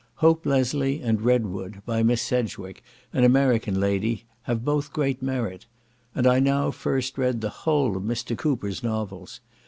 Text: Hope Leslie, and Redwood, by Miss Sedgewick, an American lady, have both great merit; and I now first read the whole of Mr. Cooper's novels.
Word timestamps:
Hope 0.15 0.47
Leslie, 0.47 0.99
and 1.03 1.21
Redwood, 1.21 1.83
by 1.85 2.01
Miss 2.01 2.23
Sedgewick, 2.23 2.81
an 3.13 3.23
American 3.23 3.79
lady, 3.79 4.23
have 4.49 4.65
both 4.65 4.91
great 4.91 5.21
merit; 5.21 5.67
and 6.15 6.25
I 6.25 6.39
now 6.39 6.71
first 6.71 7.19
read 7.19 7.39
the 7.41 7.49
whole 7.49 7.95
of 7.95 8.01
Mr. 8.01 8.35
Cooper's 8.35 8.81
novels. 8.81 9.41